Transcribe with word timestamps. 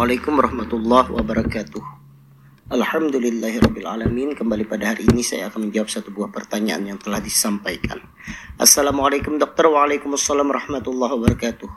Assalamualaikum 0.00 0.40
warahmatullahi 0.40 1.10
wabarakatuh. 1.12 1.84
Alhamdulillahirrabbilalamin 2.72 4.32
Kembali 4.32 4.64
pada 4.64 4.96
hari 4.96 5.04
ini 5.04 5.20
saya 5.20 5.52
akan 5.52 5.68
menjawab 5.68 5.92
satu 5.92 6.08
buah 6.08 6.32
pertanyaan 6.32 6.88
yang 6.88 6.96
telah 6.96 7.20
disampaikan. 7.20 8.00
Assalamualaikum 8.56 9.36
dokter. 9.36 9.68
Waalaikumsalam 9.68 10.48
warahmatullahi 10.48 11.12
wabarakatuh. 11.20 11.68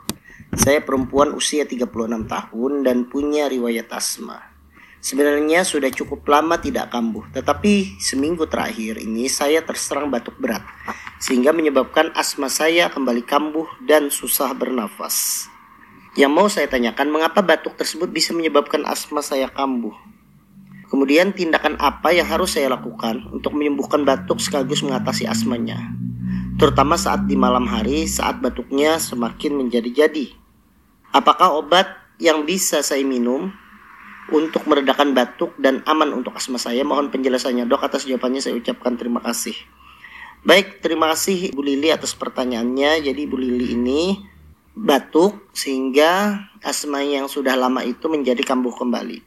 Saya 0.56 0.80
perempuan 0.80 1.36
usia 1.36 1.68
36 1.68 1.84
tahun 2.24 2.72
dan 2.88 3.12
punya 3.12 3.52
riwayat 3.52 3.92
asma. 3.92 4.40
Sebenarnya 5.04 5.68
sudah 5.68 5.92
cukup 5.92 6.24
lama 6.24 6.56
tidak 6.64 6.96
kambuh 6.96 7.28
Tetapi 7.36 8.00
seminggu 8.00 8.48
terakhir 8.48 9.04
ini 9.04 9.28
saya 9.28 9.60
terserang 9.60 10.08
batuk 10.08 10.40
berat 10.40 10.64
Sehingga 11.20 11.52
menyebabkan 11.52 12.16
asma 12.16 12.48
saya 12.48 12.88
kembali 12.88 13.28
kambuh 13.28 13.68
dan 13.84 14.08
susah 14.08 14.56
bernafas 14.56 15.52
yang 16.14 16.30
mau 16.30 16.46
saya 16.46 16.70
tanyakan, 16.70 17.10
mengapa 17.10 17.42
batuk 17.42 17.74
tersebut 17.74 18.10
bisa 18.14 18.38
menyebabkan 18.38 18.86
asma 18.86 19.26
saya 19.26 19.50
kambuh? 19.50 19.94
Kemudian 20.94 21.34
tindakan 21.34 21.74
apa 21.82 22.14
yang 22.14 22.30
harus 22.30 22.54
saya 22.54 22.70
lakukan 22.70 23.26
untuk 23.34 23.58
menyembuhkan 23.58 24.06
batuk 24.06 24.38
sekaligus 24.38 24.86
mengatasi 24.86 25.26
asmanya? 25.26 25.90
Terutama 26.62 27.02
saat 27.02 27.26
di 27.26 27.34
malam 27.34 27.66
hari 27.66 28.06
saat 28.06 28.38
batuknya 28.38 29.02
semakin 29.02 29.58
menjadi-jadi. 29.58 30.38
Apakah 31.10 31.58
obat 31.58 31.90
yang 32.22 32.46
bisa 32.46 32.86
saya 32.86 33.02
minum 33.02 33.50
untuk 34.30 34.70
meredakan 34.70 35.18
batuk 35.18 35.58
dan 35.58 35.82
aman 35.90 36.14
untuk 36.14 36.38
asma 36.38 36.62
saya? 36.62 36.86
Mohon 36.86 37.10
penjelasannya 37.10 37.66
dok 37.66 37.90
atas 37.90 38.06
jawabannya 38.06 38.46
saya 38.46 38.54
ucapkan 38.54 38.94
terima 38.94 39.18
kasih. 39.26 39.58
Baik, 40.46 40.78
terima 40.78 41.10
kasih 41.10 41.58
Bu 41.58 41.66
Lili 41.66 41.90
atas 41.90 42.14
pertanyaannya. 42.14 43.02
Jadi 43.02 43.22
Bu 43.26 43.42
Lili 43.42 43.74
ini 43.74 44.33
batuk 44.74 45.54
sehingga 45.54 46.44
asma 46.66 47.06
yang 47.06 47.30
sudah 47.30 47.54
lama 47.54 47.86
itu 47.86 48.10
menjadi 48.10 48.42
kambuh 48.42 48.74
kembali. 48.74 49.22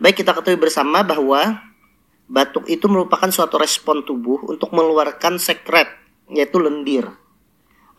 Baik 0.00 0.24
kita 0.24 0.32
ketahui 0.32 0.58
bersama 0.58 1.04
bahwa 1.04 1.60
batuk 2.26 2.66
itu 2.66 2.88
merupakan 2.88 3.28
suatu 3.28 3.60
respon 3.60 4.02
tubuh 4.02 4.40
untuk 4.48 4.72
mengeluarkan 4.72 5.36
sekret 5.36 5.88
yaitu 6.32 6.56
lendir 6.56 7.12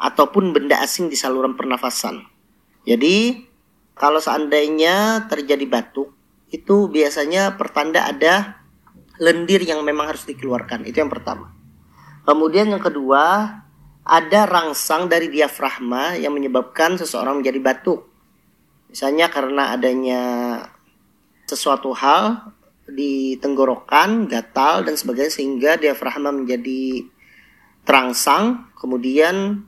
ataupun 0.02 0.52
benda 0.52 0.82
asing 0.82 1.08
di 1.08 1.16
saluran 1.16 1.54
pernafasan. 1.54 2.26
Jadi 2.84 3.46
kalau 3.94 4.18
seandainya 4.18 5.30
terjadi 5.30 5.64
batuk 5.70 6.12
itu 6.50 6.90
biasanya 6.90 7.56
pertanda 7.56 8.10
ada 8.10 8.66
lendir 9.22 9.62
yang 9.62 9.86
memang 9.86 10.10
harus 10.10 10.26
dikeluarkan. 10.26 10.84
Itu 10.90 11.06
yang 11.06 11.14
pertama. 11.14 11.54
Kemudian 12.26 12.72
yang 12.72 12.82
kedua, 12.82 13.50
ada 14.04 14.44
rangsang 14.44 15.08
dari 15.08 15.32
diafragma 15.32 16.20
yang 16.20 16.36
menyebabkan 16.36 17.00
seseorang 17.00 17.40
menjadi 17.40 17.60
batuk. 17.64 18.04
Misalnya 18.92 19.32
karena 19.32 19.74
adanya 19.74 20.22
sesuatu 21.48 21.96
hal 21.96 22.52
di 22.84 23.40
tenggorokan, 23.40 24.28
gatal 24.28 24.84
dan 24.84 25.00
sebagainya 25.00 25.32
sehingga 25.32 25.80
diafragma 25.80 26.36
menjadi 26.36 27.08
terangsang, 27.88 28.76
kemudian 28.76 29.64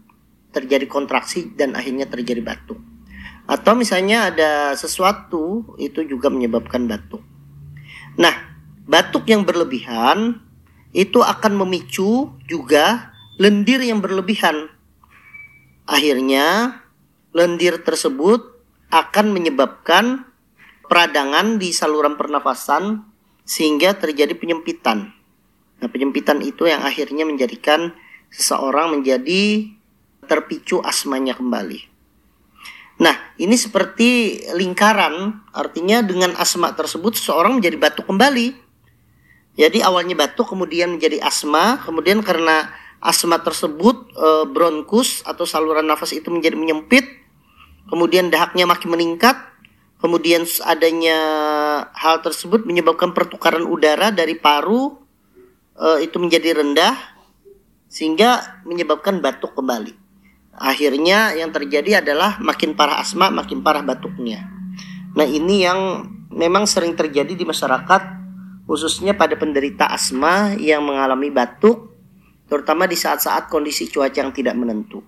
terjadi 0.51 0.87
kontraksi 0.87 1.51
dan 1.55 1.75
akhirnya 1.75 2.07
terjadi 2.07 2.43
batuk. 2.43 2.79
Atau 3.47 3.75
misalnya 3.79 4.31
ada 4.31 4.75
sesuatu 4.75 5.75
itu 5.79 6.03
juga 6.03 6.27
menyebabkan 6.27 6.87
batuk. 6.91 7.23
Nah, 8.19 8.35
batuk 8.83 9.27
yang 9.31 9.47
berlebihan 9.47 10.43
itu 10.95 11.19
akan 11.19 11.59
memicu 11.59 12.35
juga 12.47 13.14
lendir 13.35 13.83
yang 13.83 13.99
berlebihan. 13.99 14.71
Akhirnya, 15.85 16.79
lendir 17.35 17.83
tersebut 17.83 18.55
akan 18.89 19.35
menyebabkan 19.35 20.25
peradangan 20.87 21.59
di 21.59 21.75
saluran 21.75 22.15
pernafasan 22.15 23.03
sehingga 23.43 23.93
terjadi 23.99 24.33
penyempitan. 24.33 25.11
Nah, 25.83 25.89
penyempitan 25.91 26.39
itu 26.41 26.65
yang 26.65 26.81
akhirnya 26.81 27.27
menjadikan 27.27 27.93
seseorang 28.31 28.95
menjadi 28.95 29.69
terpicu 30.25 30.81
asmanya 30.81 31.37
kembali. 31.37 31.93
Nah, 32.95 33.35
ini 33.35 33.59
seperti 33.59 34.41
lingkaran, 34.55 35.43
artinya 35.51 35.99
dengan 35.99 36.31
asma 36.39 36.71
tersebut 36.71 37.19
seseorang 37.19 37.59
menjadi 37.59 37.75
batuk 37.75 38.07
kembali. 38.07 38.55
Jadi 39.59 39.83
awalnya 39.83 40.15
batuk, 40.15 40.47
kemudian 40.55 40.95
menjadi 40.95 41.19
asma, 41.19 41.83
kemudian 41.83 42.23
karena 42.23 42.71
asma 43.05 43.37
tersebut 43.39 44.09
e, 44.17 44.27
bronkus 44.49 45.21
atau 45.21 45.45
saluran 45.45 45.85
nafas 45.85 46.11
itu 46.17 46.33
menjadi 46.33 46.57
menyempit, 46.57 47.05
kemudian 47.87 48.33
dahaknya 48.33 48.65
makin 48.65 48.89
meningkat, 48.97 49.37
kemudian 50.01 50.43
adanya 50.65 51.17
hal 51.93 52.25
tersebut 52.25 52.65
menyebabkan 52.65 53.13
pertukaran 53.13 53.63
udara 53.69 54.09
dari 54.09 54.33
paru 54.33 54.97
e, 55.77 56.09
itu 56.09 56.17
menjadi 56.17 56.57
rendah 56.65 56.97
sehingga 57.85 58.59
menyebabkan 58.65 59.21
batuk 59.21 59.53
kembali. 59.53 59.93
Akhirnya 60.55 61.37
yang 61.37 61.53
terjadi 61.53 62.01
adalah 62.01 62.41
makin 62.41 62.73
parah 62.73 62.99
asma, 63.03 63.29
makin 63.29 63.61
parah 63.61 63.83
batuknya. 63.85 64.49
Nah, 65.15 65.27
ini 65.27 65.63
yang 65.63 66.11
memang 66.31 66.67
sering 66.67 66.95
terjadi 66.95 67.31
di 67.31 67.47
masyarakat 67.47 68.01
khususnya 68.67 69.15
pada 69.15 69.39
penderita 69.39 69.87
asma 69.87 70.57
yang 70.59 70.83
mengalami 70.83 71.31
batuk 71.31 71.94
terutama 72.45 72.85
di 72.85 72.97
saat-saat 72.97 73.49
kondisi 73.49 73.89
cuaca 73.89 74.21
yang 74.21 74.33
tidak 74.33 74.55
menentu. 74.57 75.01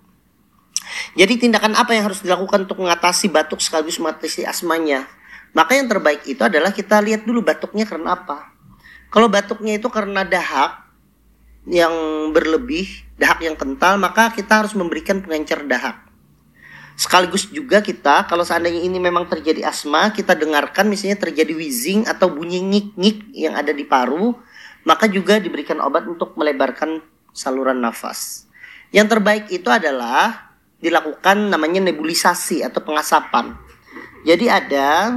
Jadi 1.17 1.47
tindakan 1.47 1.73
apa 1.77 1.97
yang 1.97 2.09
harus 2.09 2.21
dilakukan 2.21 2.69
untuk 2.69 2.79
mengatasi 2.81 3.29
batuk 3.29 3.59
sekaligus 3.59 3.97
mengatasi 4.01 4.45
asmanya? 4.45 5.05
Maka 5.53 5.77
yang 5.77 5.89
terbaik 5.89 6.25
itu 6.29 6.41
adalah 6.43 6.69
kita 6.69 7.01
lihat 7.01 7.25
dulu 7.25 7.41
batuknya 7.41 7.87
karena 7.87 8.13
apa. 8.13 8.53
Kalau 9.09 9.31
batuknya 9.31 9.79
itu 9.79 9.87
karena 9.89 10.27
dahak 10.27 10.85
yang 11.67 11.91
berlebih, 12.31 12.87
dahak 13.19 13.43
yang 13.43 13.55
kental, 13.55 13.99
maka 13.99 14.31
kita 14.31 14.63
harus 14.63 14.75
memberikan 14.75 15.19
pengencer 15.19 15.63
dahak. 15.67 16.07
Sekaligus 16.97 17.45
juga 17.53 17.83
kita, 17.83 18.25
kalau 18.25 18.41
seandainya 18.41 18.81
ini 18.81 18.97
memang 18.97 19.29
terjadi 19.29 19.69
asma, 19.69 20.09
kita 20.09 20.33
dengarkan 20.33 20.89
misalnya 20.89 21.21
terjadi 21.21 21.53
wheezing 21.53 22.09
atau 22.09 22.31
bunyi 22.33 22.57
ngik-ngik 22.57 23.37
yang 23.37 23.53
ada 23.53 23.69
di 23.69 23.85
paru, 23.85 24.33
maka 24.81 25.05
juga 25.05 25.37
diberikan 25.37 25.77
obat 25.83 26.09
untuk 26.09 26.33
melebarkan 26.39 27.03
saluran 27.37 27.77
nafas. 27.77 28.49
Yang 28.89 29.13
terbaik 29.13 29.45
itu 29.53 29.69
adalah 29.69 30.49
dilakukan 30.81 31.53
namanya 31.53 31.85
nebulisasi 31.85 32.65
atau 32.65 32.81
pengasapan. 32.81 33.53
Jadi 34.25 34.49
ada 34.49 35.13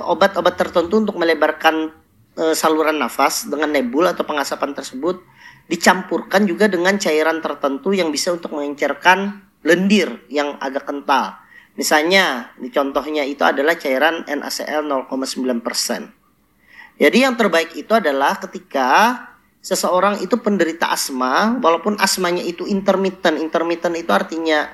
obat-obat 0.00 0.56
tertentu 0.56 0.96
untuk 0.96 1.20
melebarkan 1.20 1.92
e, 2.32 2.56
saluran 2.56 2.96
nafas 2.96 3.44
dengan 3.44 3.68
nebul 3.76 4.08
atau 4.08 4.24
pengasapan 4.24 4.72
tersebut 4.72 5.20
dicampurkan 5.68 6.48
juga 6.48 6.66
dengan 6.66 6.96
cairan 6.96 7.38
tertentu 7.44 7.92
yang 7.94 8.08
bisa 8.10 8.32
untuk 8.34 8.56
mengencerkan 8.56 9.44
lendir 9.62 10.24
yang 10.32 10.56
agak 10.58 10.88
kental. 10.88 11.36
Misalnya, 11.78 12.50
di 12.58 12.68
contohnya 12.74 13.22
itu 13.22 13.46
adalah 13.46 13.78
cairan 13.78 14.26
NaCl 14.26 14.82
0,9%. 14.84 16.20
Jadi 17.00 17.18
yang 17.24 17.38
terbaik 17.38 17.72
itu 17.78 17.92
adalah 17.96 18.36
ketika 18.36 19.16
seseorang 19.60 20.24
itu 20.24 20.40
penderita 20.40 20.88
asma, 20.88 21.60
walaupun 21.60 22.00
asmanya 22.00 22.40
itu 22.40 22.64
intermittent, 22.64 23.36
intermittent 23.36 23.96
itu 23.96 24.10
artinya 24.10 24.68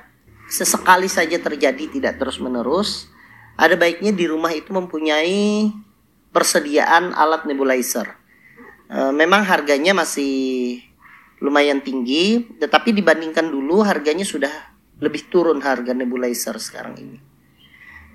sesekali 0.47 1.11
saja 1.11 1.37
terjadi, 1.43 1.91
tidak 1.91 2.23
terus-menerus, 2.23 3.11
ada 3.59 3.75
baiknya 3.75 4.15
di 4.15 4.31
rumah 4.31 4.55
itu 4.55 4.71
mempunyai 4.71 5.75
persediaan 6.31 7.13
alat 7.19 7.45
nebulizer. 7.51 8.15
E, 8.87 9.11
memang 9.11 9.43
harganya 9.43 9.91
masih 9.91 10.79
lumayan 11.43 11.83
tinggi, 11.83 12.47
tetapi 12.63 12.95
dibandingkan 12.95 13.51
dulu 13.51 13.83
harganya 13.83 14.23
sudah 14.23 14.53
lebih 15.03 15.29
turun 15.29 15.61
harga 15.61 15.93
nebulizer 15.93 16.57
sekarang 16.63 16.95
ini. 16.97 17.19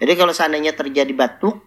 Jadi 0.02 0.14
kalau 0.18 0.34
seandainya 0.34 0.74
terjadi 0.74 1.14
batuk, 1.14 1.62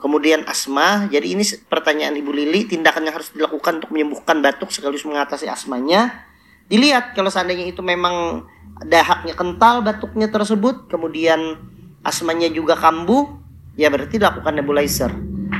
kemudian 0.00 0.42
asma. 0.48 1.06
Jadi 1.12 1.36
ini 1.36 1.44
pertanyaan 1.68 2.16
Ibu 2.16 2.32
Lili, 2.32 2.66
tindakan 2.66 3.06
yang 3.06 3.14
harus 3.20 3.30
dilakukan 3.30 3.84
untuk 3.84 3.92
menyembuhkan 3.92 4.40
batuk 4.40 4.72
sekaligus 4.72 5.04
mengatasi 5.04 5.46
asmanya. 5.46 6.26
Dilihat 6.66 7.12
kalau 7.14 7.28
seandainya 7.28 7.68
itu 7.68 7.84
memang 7.84 8.48
dahaknya 8.82 9.36
kental 9.36 9.84
batuknya 9.84 10.32
tersebut, 10.32 10.88
kemudian 10.88 11.60
asmanya 12.00 12.48
juga 12.48 12.74
kambuh, 12.74 13.28
ya 13.76 13.92
berarti 13.92 14.16
dilakukan 14.16 14.56
nebulizer. 14.56 15.12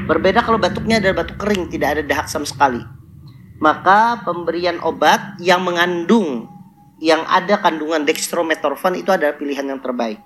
Berbeda 0.08 0.42
kalau 0.42 0.56
batuknya 0.56 0.98
adalah 0.98 1.22
batuk 1.22 1.38
kering, 1.38 1.69
tidak 1.69 1.98
ada 1.98 2.02
dahak 2.02 2.26
sama 2.26 2.48
sekali. 2.48 2.81
Maka 3.60 4.25
pemberian 4.25 4.81
obat 4.81 5.37
yang 5.37 5.60
mengandung 5.60 6.48
yang 7.00 7.25
ada 7.28 7.60
kandungan 7.60 8.04
dextromethorphan 8.08 8.96
itu 8.96 9.12
adalah 9.12 9.37
pilihan 9.37 9.69
yang 9.69 9.81
terbaik. 9.81 10.20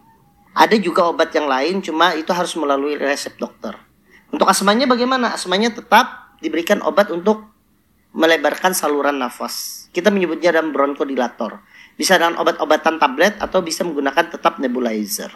Ada 0.54 0.78
juga 0.78 1.10
obat 1.10 1.34
yang 1.34 1.50
lain, 1.50 1.82
cuma 1.82 2.14
itu 2.14 2.30
harus 2.30 2.54
melalui 2.54 2.94
resep 2.94 3.34
dokter. 3.34 3.74
Untuk 4.34 4.50
asmanya 4.50 4.90
bagaimana? 4.90 5.30
Asmanya 5.30 5.70
tetap 5.70 6.34
diberikan 6.42 6.82
obat 6.82 7.06
untuk 7.14 7.46
melebarkan 8.10 8.74
saluran 8.74 9.22
nafas. 9.22 9.86
Kita 9.94 10.10
menyebutnya 10.10 10.50
dalam 10.50 10.74
bronkodilator. 10.74 11.62
Bisa 11.94 12.18
dengan 12.18 12.42
obat-obatan 12.42 12.98
tablet 12.98 13.38
atau 13.38 13.62
bisa 13.62 13.86
menggunakan 13.86 14.34
tetap 14.34 14.58
nebulizer. 14.58 15.30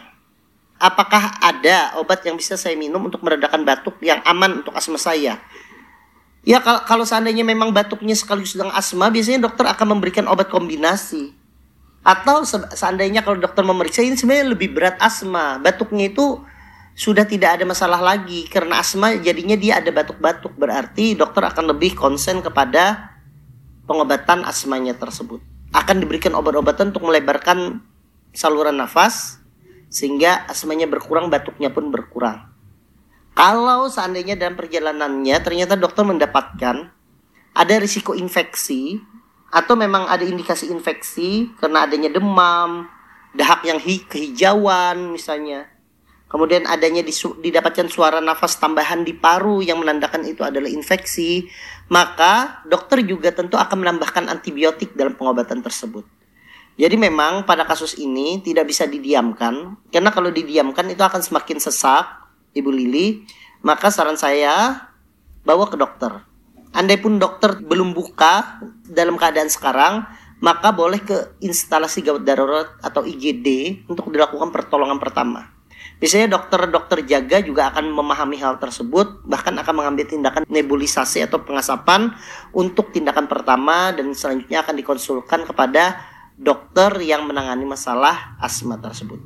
apakah 0.79 1.43
ada 1.43 1.99
obat 1.99 2.23
yang 2.23 2.39
bisa 2.39 2.55
saya 2.55 2.71
minum 2.79 3.03
untuk 3.03 3.19
meredakan 3.19 3.67
batuk 3.67 3.99
yang 3.99 4.23
aman 4.23 4.63
untuk 4.63 4.71
asma 4.71 4.95
saya? 4.95 5.35
Ya 6.47 6.63
kalau, 6.63 7.03
seandainya 7.03 7.43
memang 7.43 7.75
batuknya 7.75 8.15
sekaligus 8.15 8.55
dengan 8.55 8.71
asma, 8.71 9.11
biasanya 9.11 9.43
dokter 9.51 9.67
akan 9.67 9.99
memberikan 9.99 10.23
obat 10.31 10.47
kombinasi. 10.47 11.35
Atau 11.99 12.47
seandainya 12.47 13.27
kalau 13.27 13.43
dokter 13.43 13.59
memeriksa 13.59 13.99
ini 13.99 14.15
sebenarnya 14.15 14.55
lebih 14.55 14.71
berat 14.71 14.95
asma, 15.03 15.59
batuknya 15.59 16.07
itu 16.07 16.39
sudah 16.99 17.23
tidak 17.23 17.55
ada 17.55 17.63
masalah 17.63 18.03
lagi 18.03 18.43
karena 18.51 18.83
asma 18.83 19.15
jadinya 19.15 19.55
dia 19.55 19.79
ada 19.79 19.87
batuk-batuk 19.87 20.51
berarti 20.59 21.15
dokter 21.15 21.47
akan 21.47 21.71
lebih 21.71 21.95
konsen 21.95 22.43
kepada 22.43 23.15
pengobatan 23.87 24.43
asmanya 24.43 24.99
tersebut. 24.99 25.39
Akan 25.71 26.03
diberikan 26.03 26.35
obat-obatan 26.35 26.91
untuk 26.91 27.07
melebarkan 27.07 27.79
saluran 28.35 28.75
nafas 28.75 29.39
sehingga 29.87 30.43
asmanya 30.51 30.91
berkurang, 30.91 31.31
batuknya 31.31 31.71
pun 31.71 31.87
berkurang. 31.87 32.51
Kalau 33.31 33.87
seandainya 33.87 34.35
dalam 34.35 34.59
perjalanannya 34.59 35.39
ternyata 35.39 35.79
dokter 35.79 36.03
mendapatkan 36.03 36.91
ada 37.55 37.73
risiko 37.79 38.11
infeksi 38.11 38.99
atau 39.47 39.79
memang 39.79 40.03
ada 40.11 40.27
indikasi 40.27 40.67
infeksi 40.67 41.47
karena 41.63 41.87
adanya 41.87 42.11
demam, 42.11 42.91
dahak 43.31 43.63
yang 43.63 43.79
hi 43.79 44.03
kehijauan 44.03 45.15
misalnya. 45.15 45.78
Kemudian 46.29 46.69
adanya 46.69 47.01
didapatkan 47.41 47.89
suara 47.89 48.21
nafas 48.21 48.61
tambahan 48.61 49.01
di 49.01 49.17
paru 49.17 49.65
yang 49.65 49.81
menandakan 49.81 50.29
itu 50.29 50.45
adalah 50.45 50.69
infeksi, 50.69 51.49
maka 51.89 52.61
dokter 52.69 53.01
juga 53.01 53.33
tentu 53.33 53.57
akan 53.57 53.81
menambahkan 53.81 54.29
antibiotik 54.29 54.93
dalam 54.93 55.17
pengobatan 55.17 55.65
tersebut. 55.65 56.05
Jadi 56.77 56.95
memang 56.95 57.49
pada 57.49 57.65
kasus 57.65 57.97
ini 57.97 58.45
tidak 58.45 58.69
bisa 58.69 58.85
didiamkan, 58.85 59.73
karena 59.89 60.13
kalau 60.13 60.29
didiamkan 60.29 60.85
itu 60.93 61.01
akan 61.01 61.19
semakin 61.19 61.57
sesak, 61.57 62.05
Ibu 62.53 62.69
Lili, 62.71 63.25
maka 63.65 63.89
saran 63.89 64.15
saya 64.15 64.85
bawa 65.41 65.65
ke 65.65 65.75
dokter. 65.81 66.23
Andai 66.77 67.01
pun 67.01 67.17
dokter 67.17 67.57
belum 67.57 67.97
buka 67.97 68.61
dalam 68.85 69.17
keadaan 69.17 69.49
sekarang, 69.49 70.05
maka 70.39 70.71
boleh 70.71 71.01
ke 71.01 71.35
instalasi 71.41 72.05
gawat 72.05 72.21
darurat 72.21 72.69
atau 72.85 73.01
IGD 73.01 73.81
untuk 73.89 74.13
dilakukan 74.13 74.53
pertolongan 74.53 75.01
pertama. 75.01 75.58
Biasanya 75.99 76.31
dokter-dokter 76.31 77.03
jaga 77.03 77.43
juga 77.43 77.75
akan 77.75 77.91
memahami 77.91 78.39
hal 78.39 78.55
tersebut, 78.55 79.27
bahkan 79.27 79.51
akan 79.59 79.83
mengambil 79.83 80.07
tindakan 80.07 80.47
nebulisasi 80.47 81.27
atau 81.27 81.43
pengasapan 81.43 82.15
untuk 82.55 82.95
tindakan 82.95 83.27
pertama 83.27 83.91
dan 83.91 84.15
selanjutnya 84.15 84.63
akan 84.63 84.79
dikonsulkan 84.79 85.43
kepada 85.43 85.99
dokter 86.39 87.03
yang 87.03 87.27
menangani 87.27 87.67
masalah 87.67 88.39
asma 88.39 88.79
tersebut. 88.79 89.19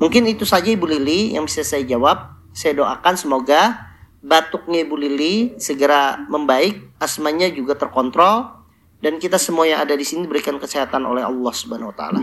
Mungkin 0.00 0.24
itu 0.32 0.48
saja 0.48 0.72
Ibu 0.72 0.88
Lili 0.88 1.36
yang 1.36 1.44
bisa 1.44 1.60
saya 1.60 1.84
jawab. 1.84 2.40
Saya 2.56 2.72
doakan 2.80 3.14
semoga 3.20 3.92
batuknya 4.24 4.88
Ibu 4.88 4.96
Lili 4.96 5.34
segera 5.60 6.24
membaik, 6.24 6.96
asmanya 6.96 7.52
juga 7.52 7.76
terkontrol 7.76 8.58
dan 8.98 9.20
kita 9.20 9.36
semua 9.36 9.68
yang 9.68 9.84
ada 9.84 9.94
di 9.94 10.02
sini 10.02 10.26
diberikan 10.26 10.58
kesehatan 10.58 11.06
oleh 11.06 11.22
Allah 11.22 11.52
Subhanahu 11.54 11.92
wa 11.92 11.96
taala. 11.96 12.22